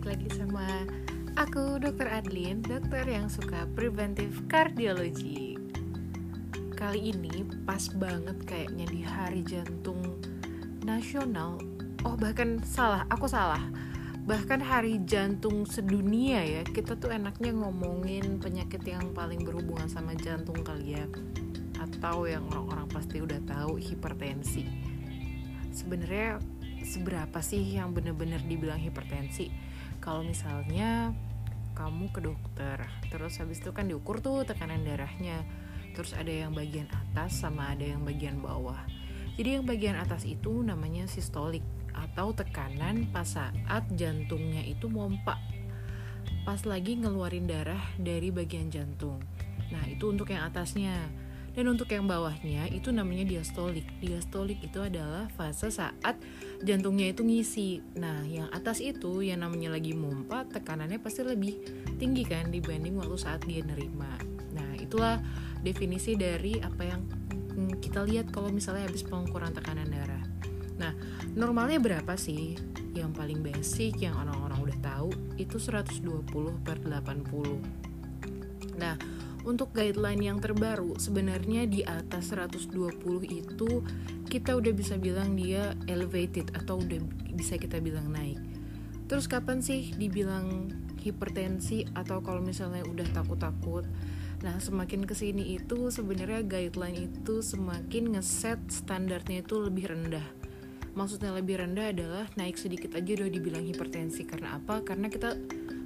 [0.00, 0.64] balik lagi sama
[1.36, 2.08] aku Dr.
[2.08, 5.60] Adlin, dokter yang suka preventif kardiologi.
[6.72, 10.00] Kali ini pas banget kayaknya di hari jantung
[10.88, 11.60] nasional.
[12.08, 13.60] Oh, bahkan salah, aku salah.
[14.24, 16.62] Bahkan hari jantung sedunia ya.
[16.64, 21.04] Kita tuh enaknya ngomongin penyakit yang paling berhubungan sama jantung kali ya.
[21.76, 24.64] Atau yang orang-orang pasti udah tahu hipertensi.
[25.76, 26.40] Sebenarnya
[26.88, 29.68] seberapa sih yang bener-bener dibilang hipertensi
[30.00, 31.12] kalau misalnya
[31.76, 32.76] kamu ke dokter
[33.08, 35.44] terus habis itu kan diukur tuh tekanan darahnya.
[35.96, 38.78] Terus ada yang bagian atas sama ada yang bagian bawah.
[39.36, 41.64] Jadi yang bagian atas itu namanya sistolik
[41.96, 45.36] atau tekanan pas saat jantungnya itu mompa
[46.44, 49.20] pas lagi ngeluarin darah dari bagian jantung.
[49.70, 50.96] Nah itu untuk yang atasnya
[51.50, 53.86] dan untuk yang bawahnya itu namanya diastolik.
[53.98, 56.14] Diastolik itu adalah fase saat
[56.62, 57.82] jantungnya itu ngisi.
[57.98, 61.58] Nah, yang atas itu yang namanya lagi mompa, tekanannya pasti lebih
[61.98, 64.14] tinggi kan dibanding waktu saat dia nerima.
[64.54, 65.18] Nah, itulah
[65.66, 67.02] definisi dari apa yang
[67.58, 70.22] mm, kita lihat kalau misalnya habis pengukuran tekanan darah.
[70.78, 70.94] Nah,
[71.34, 72.56] normalnya berapa sih?
[72.94, 76.06] Yang paling basic yang orang-orang udah tahu itu 120
[76.62, 78.80] per 80.
[78.80, 78.96] Nah,
[79.44, 82.74] untuk guideline yang terbaru sebenarnya di atas 120
[83.28, 83.70] itu
[84.28, 87.00] kita udah bisa bilang dia elevated atau udah
[87.32, 88.38] bisa kita bilang naik
[89.08, 93.88] terus kapan sih dibilang hipertensi atau kalau misalnya udah takut-takut
[94.40, 100.24] Nah, semakin ke sini itu sebenarnya guideline itu semakin ngeset standarnya itu lebih rendah.
[100.96, 104.24] Maksudnya lebih rendah adalah naik sedikit aja udah dibilang hipertensi.
[104.24, 104.80] Karena apa?
[104.80, 105.36] Karena kita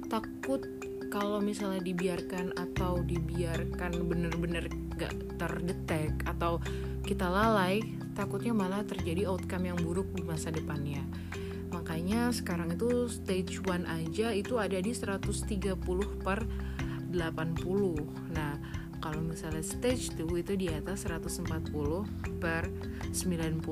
[0.07, 0.63] takut
[1.15, 4.67] kalau misalnya dibiarkan atau dibiarkan bener-bener
[4.99, 6.59] gak terdetek atau
[7.07, 7.79] kita lalai
[8.19, 10.99] takutnya malah terjadi outcome yang buruk di masa depannya.
[11.71, 15.79] Makanya sekarang itu stage 1 aja itu ada di 130
[16.19, 16.43] per
[17.15, 18.59] 80 nah
[18.99, 21.47] kalau misalnya stage 2 itu di atas 140
[22.43, 22.67] per
[23.15, 23.63] 90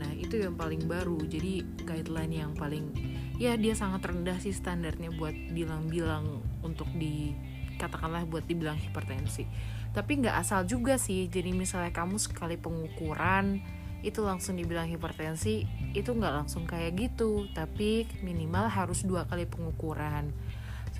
[0.00, 1.20] nah itu yang paling baru.
[1.20, 3.09] Jadi guideline yang paling
[3.40, 7.32] ya dia sangat rendah sih standarnya buat bilang-bilang untuk di
[7.80, 9.48] katakanlah buat dibilang hipertensi.
[9.96, 13.64] Tapi nggak asal juga sih jadi misalnya kamu sekali pengukuran
[14.04, 15.64] itu langsung dibilang hipertensi
[15.96, 17.48] itu nggak langsung kayak gitu.
[17.56, 20.28] Tapi minimal harus dua kali pengukuran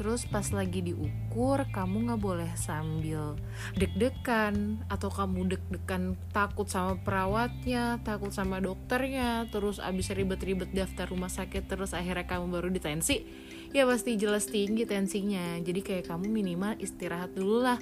[0.00, 3.36] Terus pas lagi diukur kamu nggak boleh sambil
[3.76, 11.28] deg-degan atau kamu deg-degan takut sama perawatnya, takut sama dokternya, terus abis ribet-ribet daftar rumah
[11.28, 13.28] sakit terus akhirnya kamu baru ditensi,
[13.76, 15.60] ya pasti jelas tinggi tensinya.
[15.60, 17.76] Jadi kayak kamu minimal istirahat dulu lah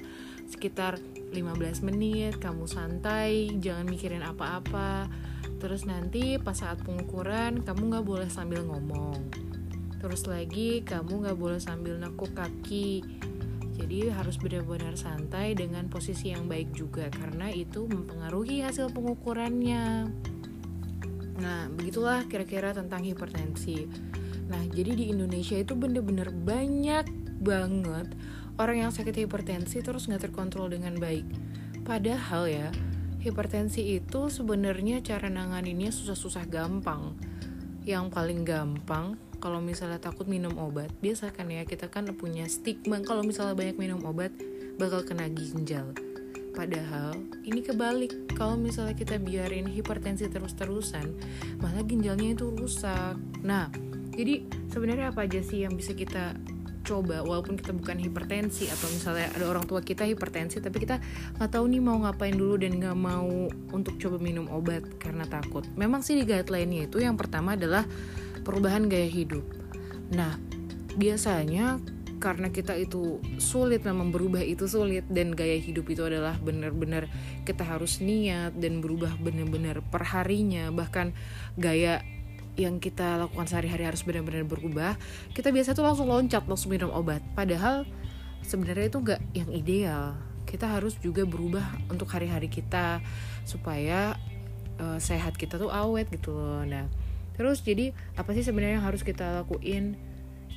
[0.51, 0.99] sekitar
[1.31, 5.07] 15 menit, kamu santai, jangan mikirin apa-apa.
[5.55, 9.23] Terus nanti pas saat pengukuran kamu nggak boleh sambil ngomong
[9.99, 13.03] Terus lagi kamu gak boleh sambil nekuk kaki
[13.79, 20.11] jadi harus benar-benar santai dengan posisi yang baik juga karena itu mempengaruhi hasil pengukurannya.
[21.39, 23.87] Nah, begitulah kira-kira tentang hipertensi.
[24.51, 27.07] Nah, jadi di Indonesia itu bener-bener banyak
[27.39, 28.11] banget
[28.59, 31.23] orang yang sakit hipertensi terus nggak terkontrol dengan baik.
[31.87, 32.67] Padahal ya,
[33.23, 37.15] hipertensi itu sebenarnya cara nanganinnya susah-susah gampang.
[37.87, 42.99] Yang paling gampang kalau misalnya takut minum obat biasa kan ya kita kan punya stigma.
[43.01, 44.35] Kalau misalnya banyak minum obat
[44.75, 45.95] bakal kena ginjal.
[46.51, 47.15] Padahal
[47.47, 48.35] ini kebalik.
[48.35, 51.07] Kalau misalnya kita biarin hipertensi terus-terusan
[51.63, 53.15] malah ginjalnya itu rusak.
[53.41, 53.71] Nah
[54.11, 56.35] jadi sebenarnya apa aja sih yang bisa kita
[56.83, 57.21] coba?
[57.23, 60.99] Walaupun kita bukan hipertensi atau misalnya ada orang tua kita hipertensi tapi kita
[61.39, 65.63] nggak tahu nih mau ngapain dulu dan nggak mau untuk coba minum obat karena takut.
[65.77, 67.85] Memang sih di guideline-nya itu yang pertama adalah
[68.43, 69.45] perubahan gaya hidup.
[70.13, 70.37] Nah,
[70.97, 71.79] biasanya
[72.19, 77.07] karena kita itu sulit memang berubah itu sulit dan gaya hidup itu adalah benar-benar
[77.47, 81.15] kita harus niat dan berubah benar-benar perharinya bahkan
[81.55, 82.03] gaya
[82.59, 84.99] yang kita lakukan sehari-hari harus benar-benar berubah.
[85.31, 87.23] Kita biasa tuh langsung loncat langsung minum obat.
[87.31, 87.87] Padahal
[88.43, 90.19] sebenarnya itu gak yang ideal.
[90.43, 92.99] Kita harus juga berubah untuk hari-hari kita
[93.47, 94.19] supaya
[94.75, 96.67] uh, sehat kita tuh awet gitu loh.
[96.67, 96.91] Nah
[97.39, 99.95] terus jadi apa sih sebenarnya yang harus kita lakuin?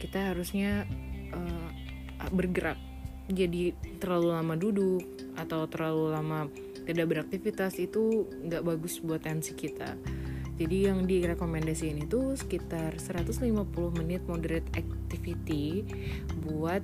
[0.02, 0.82] Kita harusnya
[1.31, 1.70] uh,
[2.34, 2.75] bergerak.
[3.31, 3.70] Jadi
[4.02, 5.06] terlalu lama duduk
[5.38, 6.50] atau terlalu lama
[6.82, 9.94] tidak beraktivitas itu nggak bagus buat tensi kita.
[10.58, 13.46] Jadi yang direkomendasiin itu sekitar 150
[13.99, 15.87] menit moderate activity
[16.44, 16.82] buat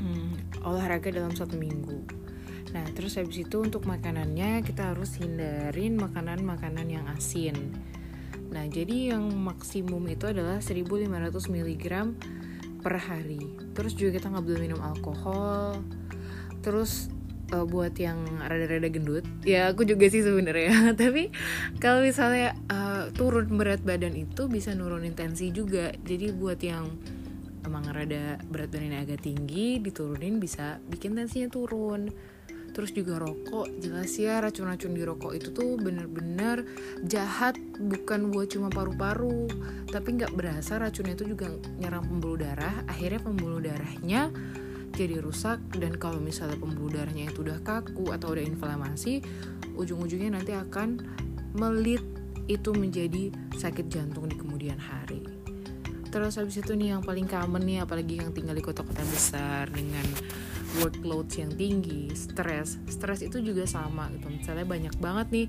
[0.00, 2.02] hmm, olahraga dalam satu minggu.
[2.72, 7.54] Nah, terus habis itu untuk makanannya kita harus hindarin makanan-makanan yang asin
[8.52, 11.08] Nah, jadi yang maksimum itu adalah 1500
[11.48, 11.84] mg
[12.84, 13.40] per hari.
[13.72, 15.80] Terus juga kita nggak boleh minum alkohol.
[16.60, 17.08] Terus
[17.56, 20.92] uh, buat yang rada-rada gendut, ya aku juga sih sebenarnya.
[21.00, 21.32] Tapi
[21.80, 25.88] kalau misalnya uh, turun berat badan itu bisa nurunin tensi juga.
[26.04, 26.92] Jadi buat yang
[27.64, 32.12] emang rada berat badannya agak tinggi, diturunin bisa bikin tensinya turun
[32.72, 36.64] terus juga rokok jelas ya racun-racun di rokok itu tuh bener-bener
[37.04, 39.48] jahat bukan buat cuma paru-paru.
[39.92, 44.32] Tapi nggak berasa racunnya itu juga nyerang pembuluh darah akhirnya pembuluh darahnya
[44.96, 45.60] jadi rusak.
[45.76, 49.20] Dan kalau misalnya pembuluh darahnya itu udah kaku atau udah inflamasi
[49.76, 51.00] ujung-ujungnya nanti akan
[51.56, 52.00] melit
[52.48, 55.22] itu menjadi sakit jantung di kemudian hari.
[56.12, 60.04] Terus habis itu nih yang paling common nih apalagi yang tinggal di kota-kota besar dengan
[60.80, 64.32] workload yang tinggi, stres, stres itu juga sama gitu.
[64.32, 65.46] Misalnya banyak banget nih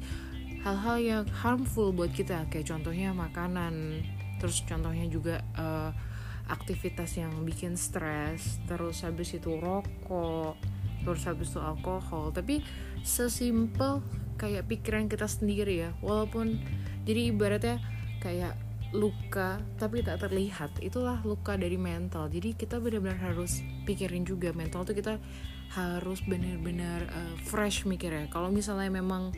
[0.63, 4.03] hal-hal yang harmful buat kita, kayak contohnya makanan,
[4.39, 5.91] terus contohnya juga uh,
[6.47, 10.55] aktivitas yang bikin stres, terus habis itu rokok,
[11.03, 12.31] terus habis itu alkohol.
[12.31, 12.63] Tapi
[13.03, 13.99] sesimpel
[14.39, 16.63] kayak pikiran kita sendiri ya, walaupun
[17.03, 17.83] jadi ibaratnya
[18.23, 18.55] kayak
[18.93, 20.77] luka tapi tak terlihat.
[20.79, 22.29] Itulah luka dari mental.
[22.29, 23.59] Jadi kita benar-benar harus
[23.89, 24.53] pikirin juga.
[24.53, 25.17] Mental tuh kita
[25.73, 28.29] harus benar-benar uh, fresh mikirnya.
[28.29, 29.33] Kalau misalnya memang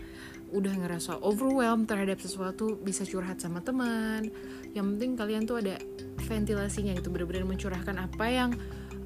[0.54, 4.30] udah ngerasa overwhelmed terhadap sesuatu bisa curhat sama teman
[4.76, 5.80] yang penting kalian tuh ada
[6.28, 8.52] ventilasinya itu benar-benar mencurahkan apa yang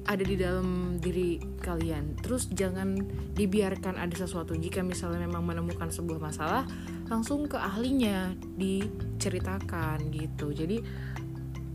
[0.08, 2.18] ada di dalam diri kalian.
[2.18, 2.98] Terus jangan
[3.36, 6.64] dibiarkan ada sesuatu jika misalnya memang menemukan sebuah masalah,
[7.06, 10.50] langsung ke ahlinya diceritakan gitu.
[10.50, 10.80] Jadi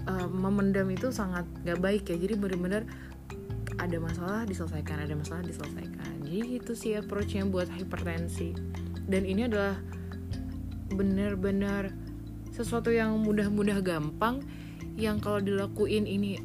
[0.09, 2.17] uh, memendam itu sangat gak baik ya.
[2.17, 2.83] Jadi benar-benar
[3.75, 6.25] ada masalah diselesaikan, ada masalah diselesaikan.
[6.25, 8.55] Jadi itu sih approachnya buat hipertensi.
[9.05, 9.77] Dan ini adalah
[10.93, 11.93] benar-benar
[12.53, 14.39] sesuatu yang mudah-mudah gampang
[14.95, 16.39] yang kalau dilakuin ini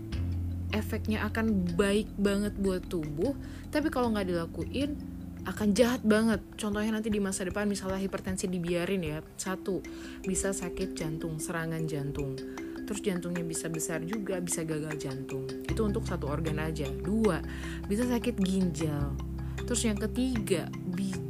[0.74, 3.34] efeknya akan baik banget buat tubuh
[3.70, 4.98] tapi kalau nggak dilakuin
[5.46, 6.42] akan jahat banget.
[6.60, 9.18] Contohnya nanti di masa depan misalnya hipertensi dibiarin ya.
[9.40, 9.80] Satu
[10.20, 12.36] bisa sakit jantung serangan jantung.
[12.84, 15.46] Terus jantungnya bisa besar juga bisa gagal jantung.
[15.64, 16.90] Itu untuk satu organ aja.
[16.90, 17.40] Dua
[17.88, 19.16] bisa sakit ginjal.
[19.64, 21.29] Terus yang ketiga bisa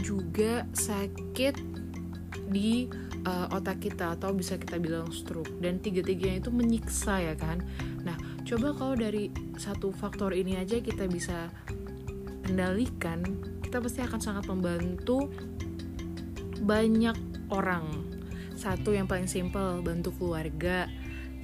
[0.00, 1.60] juga sakit
[2.48, 2.88] di
[3.28, 5.52] uh, otak kita atau bisa kita bilang stroke.
[5.60, 7.60] Dan tiga-tiganya itu menyiksa ya kan?
[8.02, 8.16] Nah
[8.48, 9.28] coba kalau dari
[9.60, 11.52] satu faktor ini aja kita bisa
[12.48, 13.20] kendalikan
[13.68, 15.28] kita pasti akan sangat membantu
[16.64, 17.16] banyak
[17.52, 17.84] orang.
[18.56, 20.88] Satu yang paling simple bantu keluarga.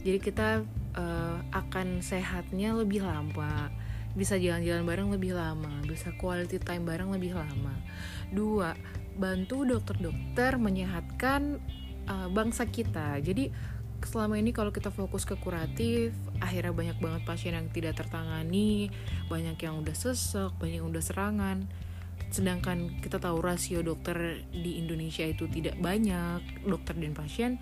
[0.00, 0.64] Jadi kita
[0.96, 3.68] uh, akan sehatnya lebih lama
[4.14, 7.74] bisa jalan-jalan bareng lebih lama bisa quality time bareng lebih lama.
[8.30, 8.74] Dua
[9.14, 11.62] bantu dokter-dokter menyehatkan
[12.06, 13.18] uh, bangsa kita.
[13.22, 13.50] Jadi
[14.04, 18.92] selama ini kalau kita fokus ke kuratif akhirnya banyak banget pasien yang tidak tertangani
[19.32, 21.66] banyak yang udah sesek banyak yang udah serangan.
[22.30, 27.52] Sedangkan kita tahu rasio dokter di Indonesia itu tidak banyak dokter dan pasien.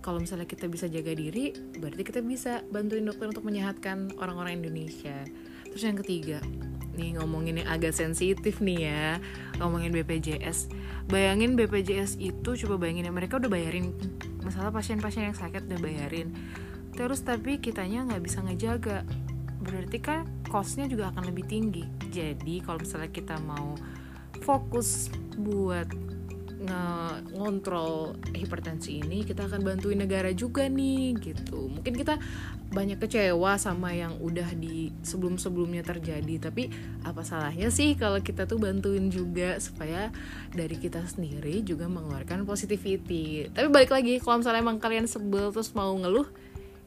[0.00, 5.28] Kalau misalnya kita bisa jaga diri berarti kita bisa bantuin dokter untuk menyehatkan orang-orang Indonesia
[5.70, 6.38] terus yang ketiga
[6.98, 9.06] nih ngomongin yang agak sensitif nih ya
[9.62, 10.68] ngomongin BPJS
[11.08, 13.94] bayangin BPJS itu coba bayangin ya mereka udah bayarin
[14.50, 16.34] masalah pasien-pasien yang sakit udah bayarin.
[16.96, 19.06] Terus tapi kitanya nggak bisa ngejaga.
[19.62, 21.86] Berarti kan costnya juga akan lebih tinggi.
[22.10, 23.78] Jadi kalau misalnya kita mau
[24.42, 25.86] fokus buat
[26.60, 31.72] ngontrol hipertensi ini kita akan bantuin negara juga nih gitu.
[31.72, 32.20] Mungkin kita
[32.70, 36.68] banyak kecewa sama yang udah di sebelum-sebelumnya terjadi tapi
[37.02, 40.12] apa salahnya sih kalau kita tuh bantuin juga supaya
[40.52, 43.48] dari kita sendiri juga mengeluarkan positivity?
[43.48, 46.28] Tapi balik lagi kalau misalnya emang kalian sebel terus mau ngeluh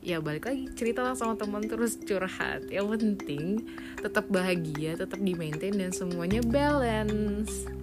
[0.03, 2.69] ya balik lagi ceritalah sama teman terus curhat.
[2.69, 3.65] Yang penting
[3.97, 7.82] tetap bahagia tetap di maintain dan semuanya balance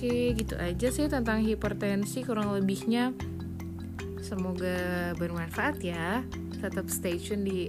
[0.00, 3.12] Oke, gitu aja sih tentang hipertensi kurang lebihnya.
[4.24, 6.24] Semoga bermanfaat ya.
[6.56, 7.68] Tetap stay tune di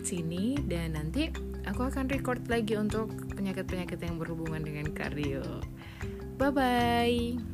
[0.00, 1.28] sini dan nanti
[1.68, 5.44] aku akan record lagi untuk penyakit-penyakit yang berhubungan dengan kardio.
[6.40, 7.51] Bye bye.